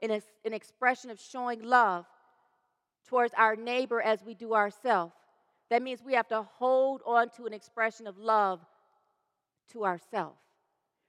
[0.00, 2.04] in a, an expression of showing love
[3.08, 5.14] towards our neighbor as we do ourselves,
[5.70, 8.60] that means we have to hold on to an expression of love
[9.72, 10.38] to ourselves,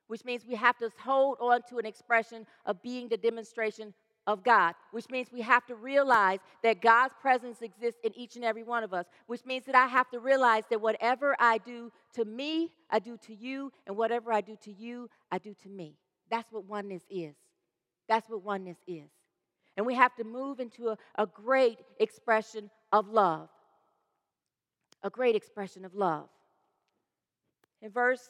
[0.07, 3.93] which means we have to hold on to an expression of being the demonstration
[4.27, 8.45] of God, which means we have to realize that God's presence exists in each and
[8.45, 11.91] every one of us, which means that I have to realize that whatever I do
[12.13, 15.69] to me, I do to you, and whatever I do to you, I do to
[15.69, 15.95] me.
[16.29, 17.33] That's what oneness is.
[18.07, 19.09] That's what oneness is.
[19.77, 23.49] And we have to move into a, a great expression of love.
[25.03, 26.29] A great expression of love.
[27.81, 28.29] In verse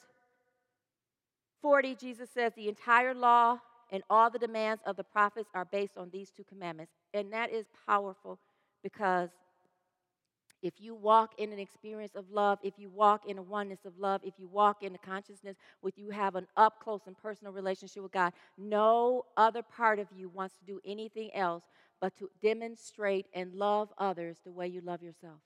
[1.62, 3.60] 40, Jesus says, The entire law
[3.92, 6.94] and all the demands of the prophets are based on these two commandments.
[7.14, 8.40] And that is powerful
[8.84, 9.30] because
[10.62, 13.98] If you walk in an experience of love, if you walk in a oneness of
[13.98, 17.54] love, if you walk in a consciousness with you have an up close and personal
[17.54, 21.64] relationship with God, no other part of you wants to do anything else
[22.02, 25.40] but to demonstrate and love others the way you love yourself.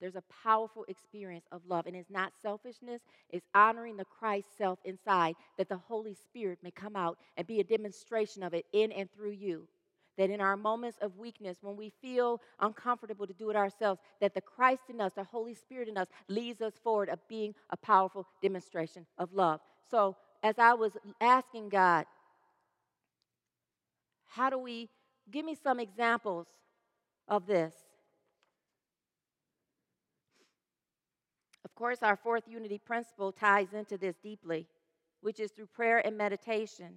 [0.00, 4.78] There's a powerful experience of love, and it's not selfishness, it's honoring the Christ self
[4.84, 8.92] inside that the Holy Spirit may come out and be a demonstration of it in
[8.92, 9.68] and through you.
[10.16, 14.34] That in our moments of weakness, when we feel uncomfortable to do it ourselves, that
[14.34, 17.76] the Christ in us, the Holy Spirit in us, leads us forward of being a
[17.76, 19.60] powerful demonstration of love.
[19.90, 22.06] So, as I was asking God,
[24.26, 24.88] how do we
[25.30, 26.46] give me some examples
[27.28, 27.74] of this?
[31.64, 34.68] Of course, our fourth unity principle ties into this deeply,
[35.22, 36.96] which is through prayer and meditation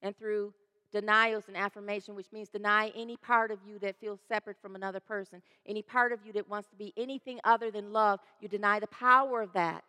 [0.00, 0.54] and through
[0.90, 5.00] denials and affirmation, which means deny any part of you that feels separate from another
[5.00, 8.20] person, any part of you that wants to be anything other than love.
[8.40, 9.84] You deny the power of that,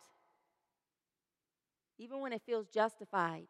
[1.98, 3.46] even when it feels justified.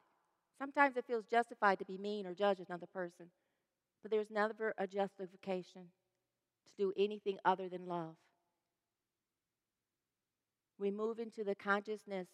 [0.58, 3.26] Sometimes it feels justified to be mean or judge another person,
[4.02, 5.82] but there's never a justification
[6.66, 8.14] to do anything other than love.
[10.78, 12.28] We move into the consciousness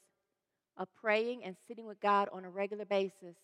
[0.76, 3.36] of praying and sitting with God on a regular basis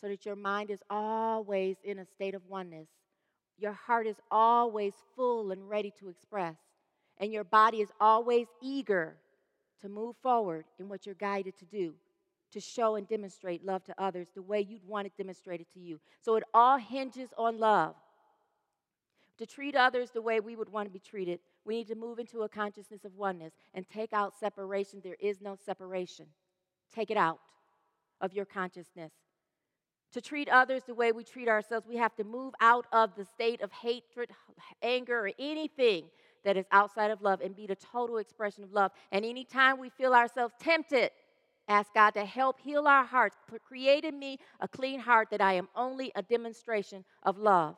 [0.00, 2.88] so that your mind is always in a state of oneness.
[3.58, 6.56] Your heart is always full and ready to express,
[7.18, 9.16] and your body is always eager
[9.82, 11.94] to move forward in what you're guided to do,
[12.52, 16.00] to show and demonstrate love to others the way you'd want it demonstrated to you.
[16.22, 17.94] So it all hinges on love.
[19.40, 22.20] To treat others the way we would want to be treated, we need to move
[22.20, 25.00] into a consciousness of oneness and take out separation.
[25.02, 26.26] There is no separation.
[26.94, 27.40] Take it out
[28.20, 29.12] of your consciousness
[30.12, 33.24] to treat others the way we treat ourselves, we have to move out of the
[33.24, 34.30] state of hatred,
[34.82, 36.04] anger, or anything
[36.44, 38.92] that is outside of love and be the total expression of love.
[39.12, 41.10] And anytime we feel ourselves tempted,
[41.68, 43.36] ask God to help heal our hearts.
[43.64, 47.76] Create in me a clean heart that I am only a demonstration of love.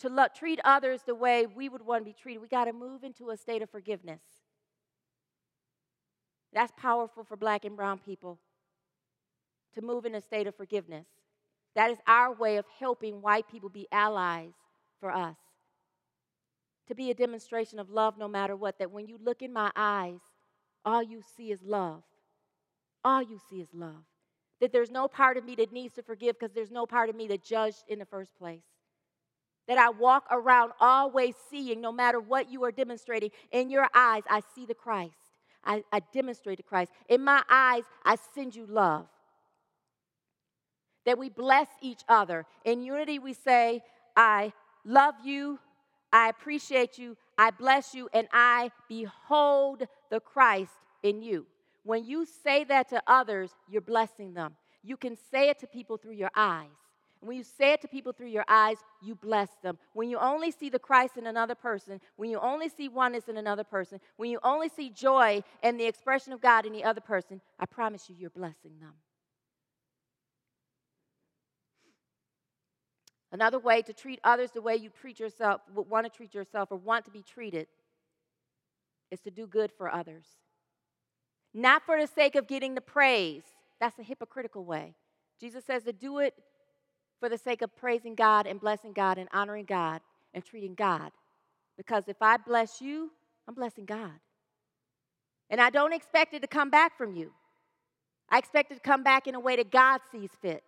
[0.00, 3.04] To treat others the way we would want to be treated, we got to move
[3.04, 4.20] into a state of forgiveness.
[6.52, 8.38] That's powerful for black and brown people
[9.74, 11.06] to move in a state of forgiveness.
[11.74, 14.52] That is our way of helping white people be allies
[15.00, 15.36] for us.
[16.88, 19.70] To be a demonstration of love no matter what, that when you look in my
[19.74, 20.20] eyes,
[20.84, 22.02] all you see is love.
[23.04, 24.04] All you see is love.
[24.60, 27.16] That there's no part of me that needs to forgive because there's no part of
[27.16, 28.62] me that judged in the first place.
[29.66, 34.22] That I walk around always seeing, no matter what you are demonstrating, in your eyes,
[34.28, 35.14] I see the Christ.
[35.64, 36.92] I, I demonstrate the Christ.
[37.08, 39.06] In my eyes, I send you love
[41.04, 42.46] that we bless each other.
[42.64, 43.82] In unity, we say,
[44.16, 44.52] I
[44.84, 45.58] love you,
[46.12, 51.46] I appreciate you, I bless you, and I behold the Christ in you.
[51.82, 54.56] When you say that to others, you're blessing them.
[54.82, 56.68] You can say it to people through your eyes.
[57.24, 59.78] When you say it to people through your eyes, you bless them.
[59.94, 63.38] When you only see the Christ in another person, when you only see oneness in
[63.38, 67.00] another person, when you only see joy and the expression of God in the other
[67.00, 68.92] person, I promise you, you're blessing them.
[73.32, 76.70] Another way to treat others the way you treat yourself, would want to treat yourself,
[76.70, 77.66] or want to be treated,
[79.10, 80.26] is to do good for others.
[81.54, 83.44] Not for the sake of getting the praise.
[83.80, 84.94] That's a hypocritical way.
[85.40, 86.34] Jesus says to do it
[87.20, 90.00] for the sake of praising God and blessing God and honoring God
[90.32, 91.10] and treating God.
[91.76, 93.10] Because if I bless you,
[93.48, 94.12] I'm blessing God.
[95.50, 97.32] And I don't expect it to come back from you.
[98.28, 100.62] I expect it to come back in a way that God sees fit.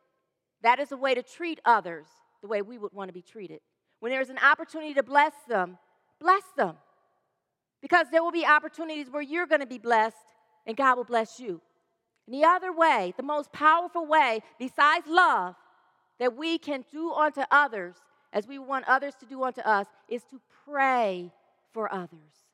[0.63, 2.07] That is a way to treat others
[2.43, 3.61] the way we would want to be treated.
[4.01, 5.79] When there's an opportunity to bless them,
[6.21, 6.77] bless them.
[7.81, 10.17] Because there will be opportunities where you're going to be blessed
[10.67, 11.61] and God will bless you.
[12.27, 15.55] And the other way, the most powerful way, besides love,
[16.19, 17.95] that we can do unto others
[18.33, 21.33] as we want others to do unto us, is to pray
[21.73, 22.45] for others.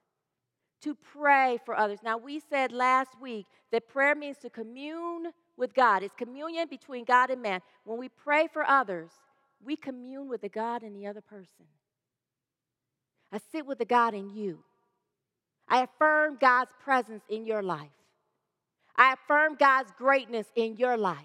[0.83, 2.01] To pray for others.
[2.03, 7.05] Now, we said last week that prayer means to commune with God, it's communion between
[7.05, 7.61] God and man.
[7.85, 9.11] When we pray for others,
[9.65, 11.67] we commune with the God in the other person.
[13.31, 14.59] I sit with the God in you.
[15.69, 17.91] I affirm God's presence in your life.
[18.97, 21.19] I affirm God's greatness in your life.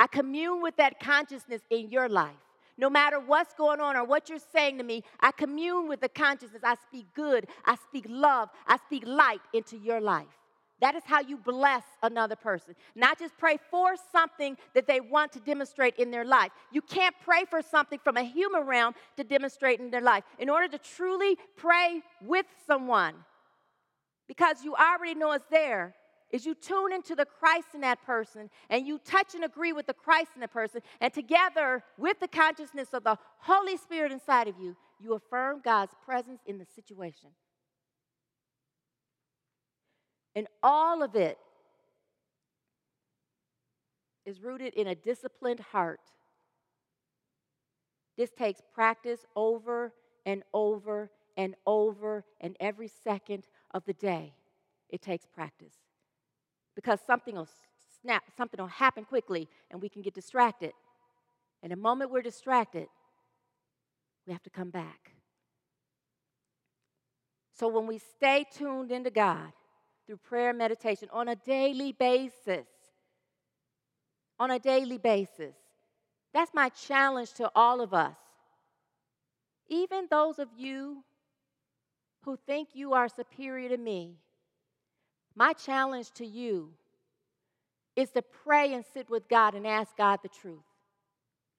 [0.00, 2.32] I commune with that consciousness in your life.
[2.78, 6.08] No matter what's going on or what you're saying to me, I commune with the
[6.08, 6.62] consciousness.
[6.64, 7.48] I speak good.
[7.66, 8.48] I speak love.
[8.66, 10.24] I speak light into your life.
[10.80, 12.74] That is how you bless another person.
[12.94, 16.50] Not just pray for something that they want to demonstrate in their life.
[16.72, 20.24] You can't pray for something from a human realm to demonstrate in their life.
[20.38, 23.16] In order to truly pray with someone,
[24.28, 25.94] because you already know it's there,
[26.30, 29.86] is you tune into the Christ in that person and you touch and agree with
[29.86, 34.48] the Christ in that person, and together with the consciousness of the Holy Spirit inside
[34.48, 37.30] of you, you affirm God's presence in the situation.
[40.34, 41.38] And all of it
[44.24, 46.00] is rooted in a disciplined heart.
[48.16, 49.92] This takes practice over
[50.26, 54.34] and over and over and every second of the day.
[54.88, 55.74] It takes practice.
[56.74, 57.48] Because something will
[58.00, 60.72] snap, something will happen quickly and we can get distracted.
[61.62, 62.86] And the moment we're distracted,
[64.26, 65.12] we have to come back.
[67.52, 69.52] So when we stay tuned into God,
[70.10, 72.66] through prayer and meditation on a daily basis.
[74.40, 75.54] On a daily basis.
[76.34, 78.16] That's my challenge to all of us.
[79.68, 81.04] Even those of you
[82.24, 84.16] who think you are superior to me,
[85.40, 86.68] my challenge to you
[87.96, 90.58] is to pray and sit with God and ask God the truth.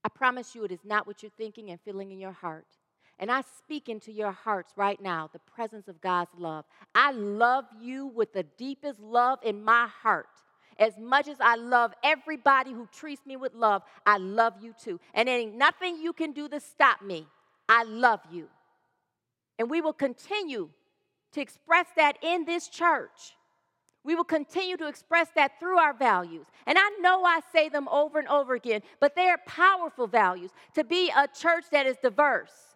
[0.03, 2.67] I promise you, it is not what you're thinking and feeling in your heart.
[3.17, 6.65] And I speak into your hearts right now the presence of God's love.
[6.93, 10.29] I love you with the deepest love in my heart.
[10.77, 14.99] As much as I love everybody who treats me with love, I love you too.
[15.15, 17.25] And ain't nothing you can do to stop me.
[17.67, 18.47] I love you.
[19.57, 20.69] And we will continue
[21.31, 23.33] to express that in this church.
[24.03, 26.47] We will continue to express that through our values.
[26.65, 30.51] And I know I say them over and over again, but they are powerful values
[30.73, 32.71] to be a church that is diverse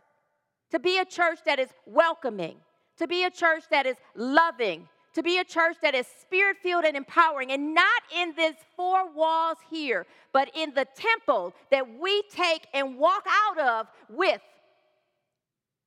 [0.72, 2.58] to be a church that is welcoming,
[2.98, 6.84] to be a church that is loving, to be a church that is spirit filled
[6.84, 12.22] and empowering, and not in these four walls here, but in the temple that we
[12.30, 14.42] take and walk out of with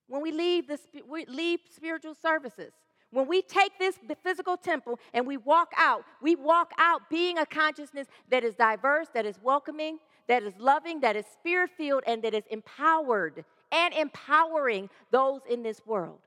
[0.07, 2.72] when we leave, the, we leave spiritual services.
[3.11, 7.47] When we take this physical temple and we walk out, we walk out being a
[7.47, 12.23] consciousness that is diverse, that is welcoming, that is loving, that is spirit filled, and
[12.23, 16.19] that is empowered and empowering those in this world.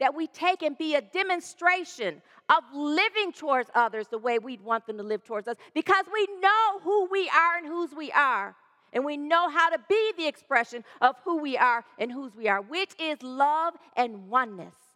[0.00, 4.86] That we take and be a demonstration of living towards others the way we'd want
[4.86, 8.54] them to live towards us because we know who we are and whose we are.
[8.92, 12.48] And we know how to be the expression of who we are and whose we
[12.48, 14.87] are, which is love and oneness.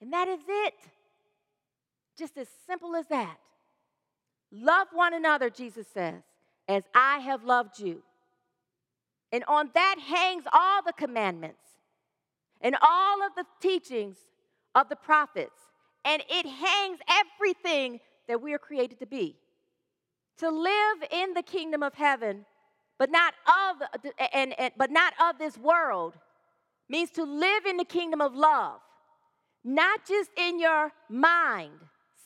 [0.00, 0.74] And that is it.
[2.16, 3.38] Just as simple as that.
[4.50, 6.22] Love one another, Jesus says,
[6.66, 8.02] as I have loved you.
[9.30, 11.60] And on that hangs all the commandments
[12.60, 14.16] and all of the teachings
[14.74, 15.60] of the prophets.
[16.04, 19.36] And it hangs everything that we are created to be.
[20.38, 22.46] To live in the kingdom of heaven,
[22.98, 26.14] but not of and, and but not of this world,
[26.88, 28.80] means to live in the kingdom of love.
[29.64, 31.72] Not just in your mind,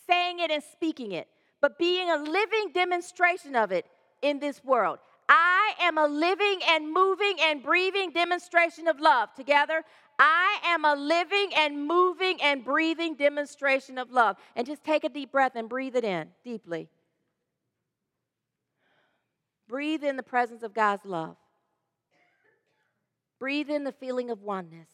[0.09, 1.29] saying it and speaking it,
[1.61, 3.87] but being a living demonstration of it
[4.21, 4.99] in this world.
[5.29, 9.31] I am a living and moving and breathing demonstration of love.
[9.35, 9.83] Together,
[10.19, 14.37] I am a living and moving and breathing demonstration of love.
[14.57, 16.89] And just take a deep breath and breathe it in deeply.
[19.69, 21.37] Breathe in the presence of God's love.
[23.39, 24.89] Breathe in the feeling of oneness.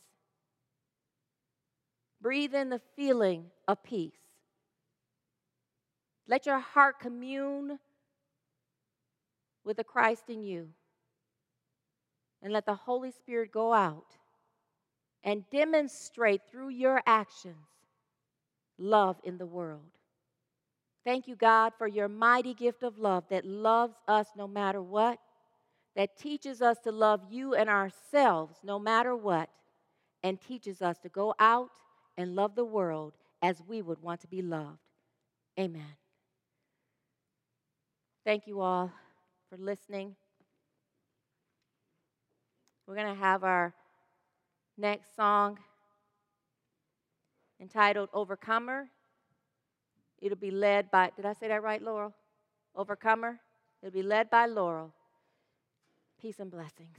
[2.21, 4.13] Breathe in the feeling of peace.
[6.27, 7.79] Let your heart commune
[9.65, 10.69] with the Christ in you.
[12.43, 14.17] And let the Holy Spirit go out
[15.25, 17.57] and demonstrate through your actions
[18.79, 19.91] love in the world.
[21.05, 25.19] Thank you, God, for your mighty gift of love that loves us no matter what,
[25.97, 29.49] that teaches us to love you and ourselves no matter what,
[30.23, 31.71] and teaches us to go out
[32.19, 34.81] and love the world as we would want to be loved.
[35.59, 35.97] Amen.
[38.25, 38.93] Thank you all
[39.49, 40.17] for listening.
[42.87, 43.73] We're going to have our
[44.77, 45.59] next song
[47.61, 48.89] entitled Overcomer.
[50.21, 52.13] It'll be led by, did I say that right, Laurel?
[52.75, 53.39] Overcomer.
[53.81, 54.93] It'll be led by Laurel.
[56.21, 56.99] Peace and blessings.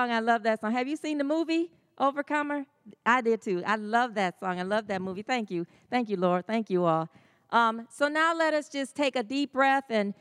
[0.00, 0.10] Song.
[0.10, 0.72] I love that song.
[0.72, 2.64] Have you seen the movie Overcomer?
[3.04, 3.62] I did too.
[3.66, 4.58] I love that song.
[4.58, 5.22] I love that movie.
[5.22, 5.66] Thank you.
[5.90, 6.46] Thank you, Lord.
[6.46, 7.08] Thank you all.
[7.50, 10.14] Um, so now let us just take a deep breath and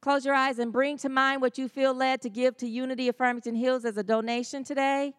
[0.00, 3.08] close your eyes and bring to mind what you feel led to give to Unity
[3.08, 5.14] of Farmington Hills as a donation today.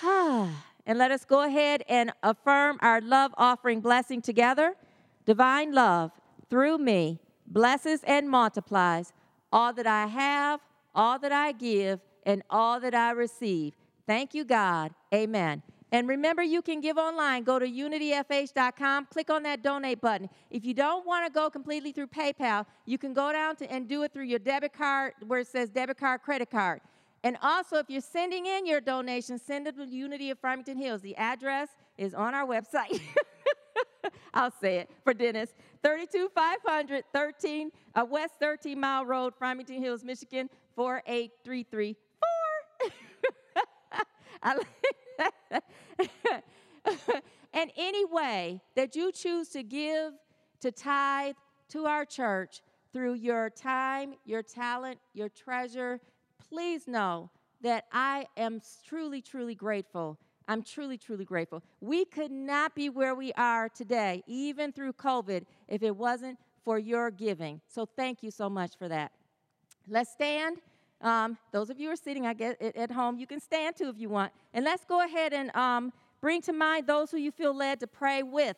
[0.04, 0.52] and
[0.86, 4.74] let us go ahead and affirm our love offering blessing together.
[5.24, 6.12] Divine love
[6.48, 9.12] through me blesses and multiplies
[9.52, 10.60] all that I have,
[10.94, 13.74] all that I give, and all that I receive.
[14.06, 14.92] Thank you, God.
[15.14, 15.62] Amen.
[15.92, 17.44] And remember, you can give online.
[17.44, 20.30] Go to unityfh.com, click on that donate button.
[20.50, 23.86] If you don't want to go completely through PayPal, you can go down to, and
[23.86, 26.80] do it through your debit card where it says debit card, credit card.
[27.24, 31.02] And also, if you're sending in your donation, send it to Unity of Farmington Hills.
[31.02, 31.68] The address
[31.98, 33.00] is on our website.
[34.34, 35.50] I'll say it for Dennis.
[35.82, 42.11] 32500 13 uh, West 13 Mile Road, Farmington Hills, Michigan 48334.
[47.52, 50.14] And any way that you choose to give,
[50.60, 51.34] to tithe
[51.68, 52.62] to our church
[52.92, 56.00] through your time, your talent, your treasure,
[56.48, 57.30] please know
[57.62, 60.18] that I am truly, truly grateful.
[60.48, 61.62] I'm truly, truly grateful.
[61.80, 66.78] We could not be where we are today, even through COVID, if it wasn't for
[66.78, 67.60] your giving.
[67.68, 69.12] So thank you so much for that.
[69.88, 70.58] Let's stand.
[71.02, 73.88] Um, those of you who are sitting, I guess, at home, you can stand too
[73.88, 74.32] if you want.
[74.54, 77.86] And let's go ahead and um, bring to mind those who you feel led to
[77.86, 78.56] pray with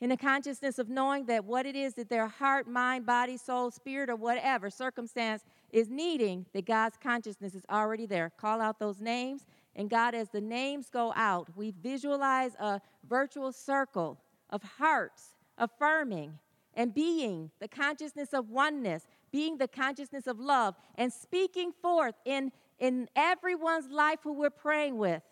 [0.00, 3.70] in the consciousness of knowing that what it is that their heart, mind, body, soul,
[3.70, 8.30] spirit, or whatever circumstance is needing, that God's consciousness is already there.
[8.36, 9.44] Call out those names.
[9.74, 14.18] And God, as the names go out, we visualize a virtual circle
[14.50, 16.38] of hearts affirming
[16.74, 22.52] and being the consciousness of oneness, being the consciousness of love, and speaking forth in,
[22.78, 25.22] in everyone's life who we're praying with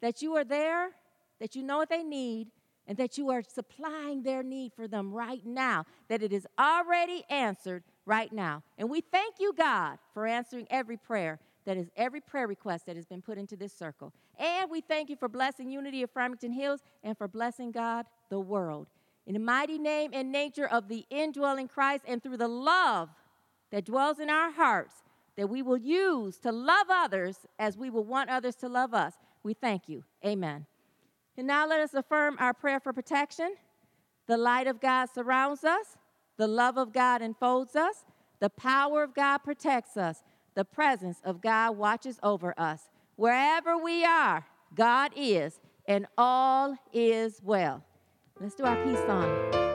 [0.00, 0.90] that you are there,
[1.40, 2.48] that you know what they need,
[2.86, 7.22] and that you are supplying their need for them right now, that it is already
[7.30, 8.62] answered right now.
[8.76, 12.96] And we thank you, God, for answering every prayer that is every prayer request that
[12.96, 14.12] has been put into this circle.
[14.36, 18.40] And we thank you for blessing Unity of Farmington Hills and for blessing God, the
[18.40, 18.88] world.
[19.26, 23.08] In the mighty name and nature of the indwelling Christ and through the love
[23.70, 24.94] that dwells in our hearts
[25.36, 29.14] that we will use to love others as we will want others to love us.
[29.42, 30.04] We thank you.
[30.24, 30.66] Amen.
[31.36, 33.54] And now let us affirm our prayer for protection.
[34.26, 35.96] The light of God surrounds us,
[36.36, 38.04] the love of God enfolds us,
[38.40, 40.22] the power of God protects us,
[40.54, 42.82] the presence of God watches over us.
[43.16, 47.84] Wherever we are, God is, and all is well.
[48.42, 49.71] Let's do our peace song.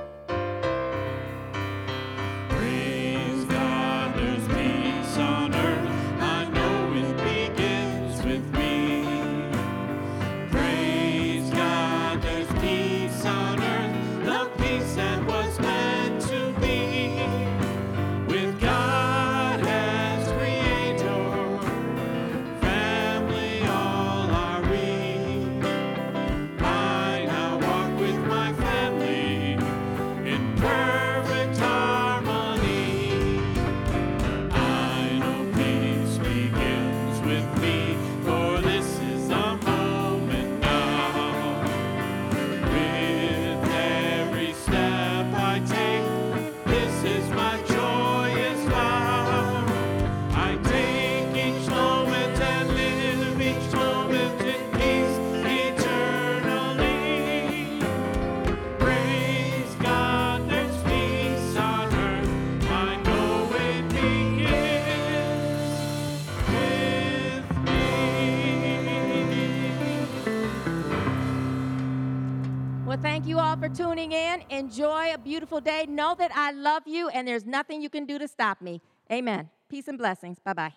[73.38, 74.44] For tuning in.
[74.50, 75.86] Enjoy a beautiful day.
[75.88, 78.82] Know that I love you and there's nothing you can do to stop me.
[79.12, 79.50] Amen.
[79.70, 80.38] Peace and blessings.
[80.40, 80.74] Bye bye.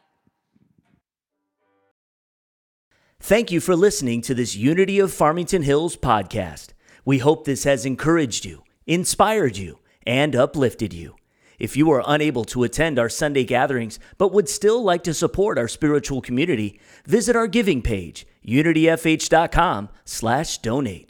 [3.18, 6.68] Thank you for listening to this Unity of Farmington Hills podcast.
[7.04, 11.16] We hope this has encouraged you, inspired you, and uplifted you.
[11.58, 15.58] If you are unable to attend our Sunday gatherings but would still like to support
[15.58, 21.09] our spiritual community, visit our giving page, unityfh.com/donate.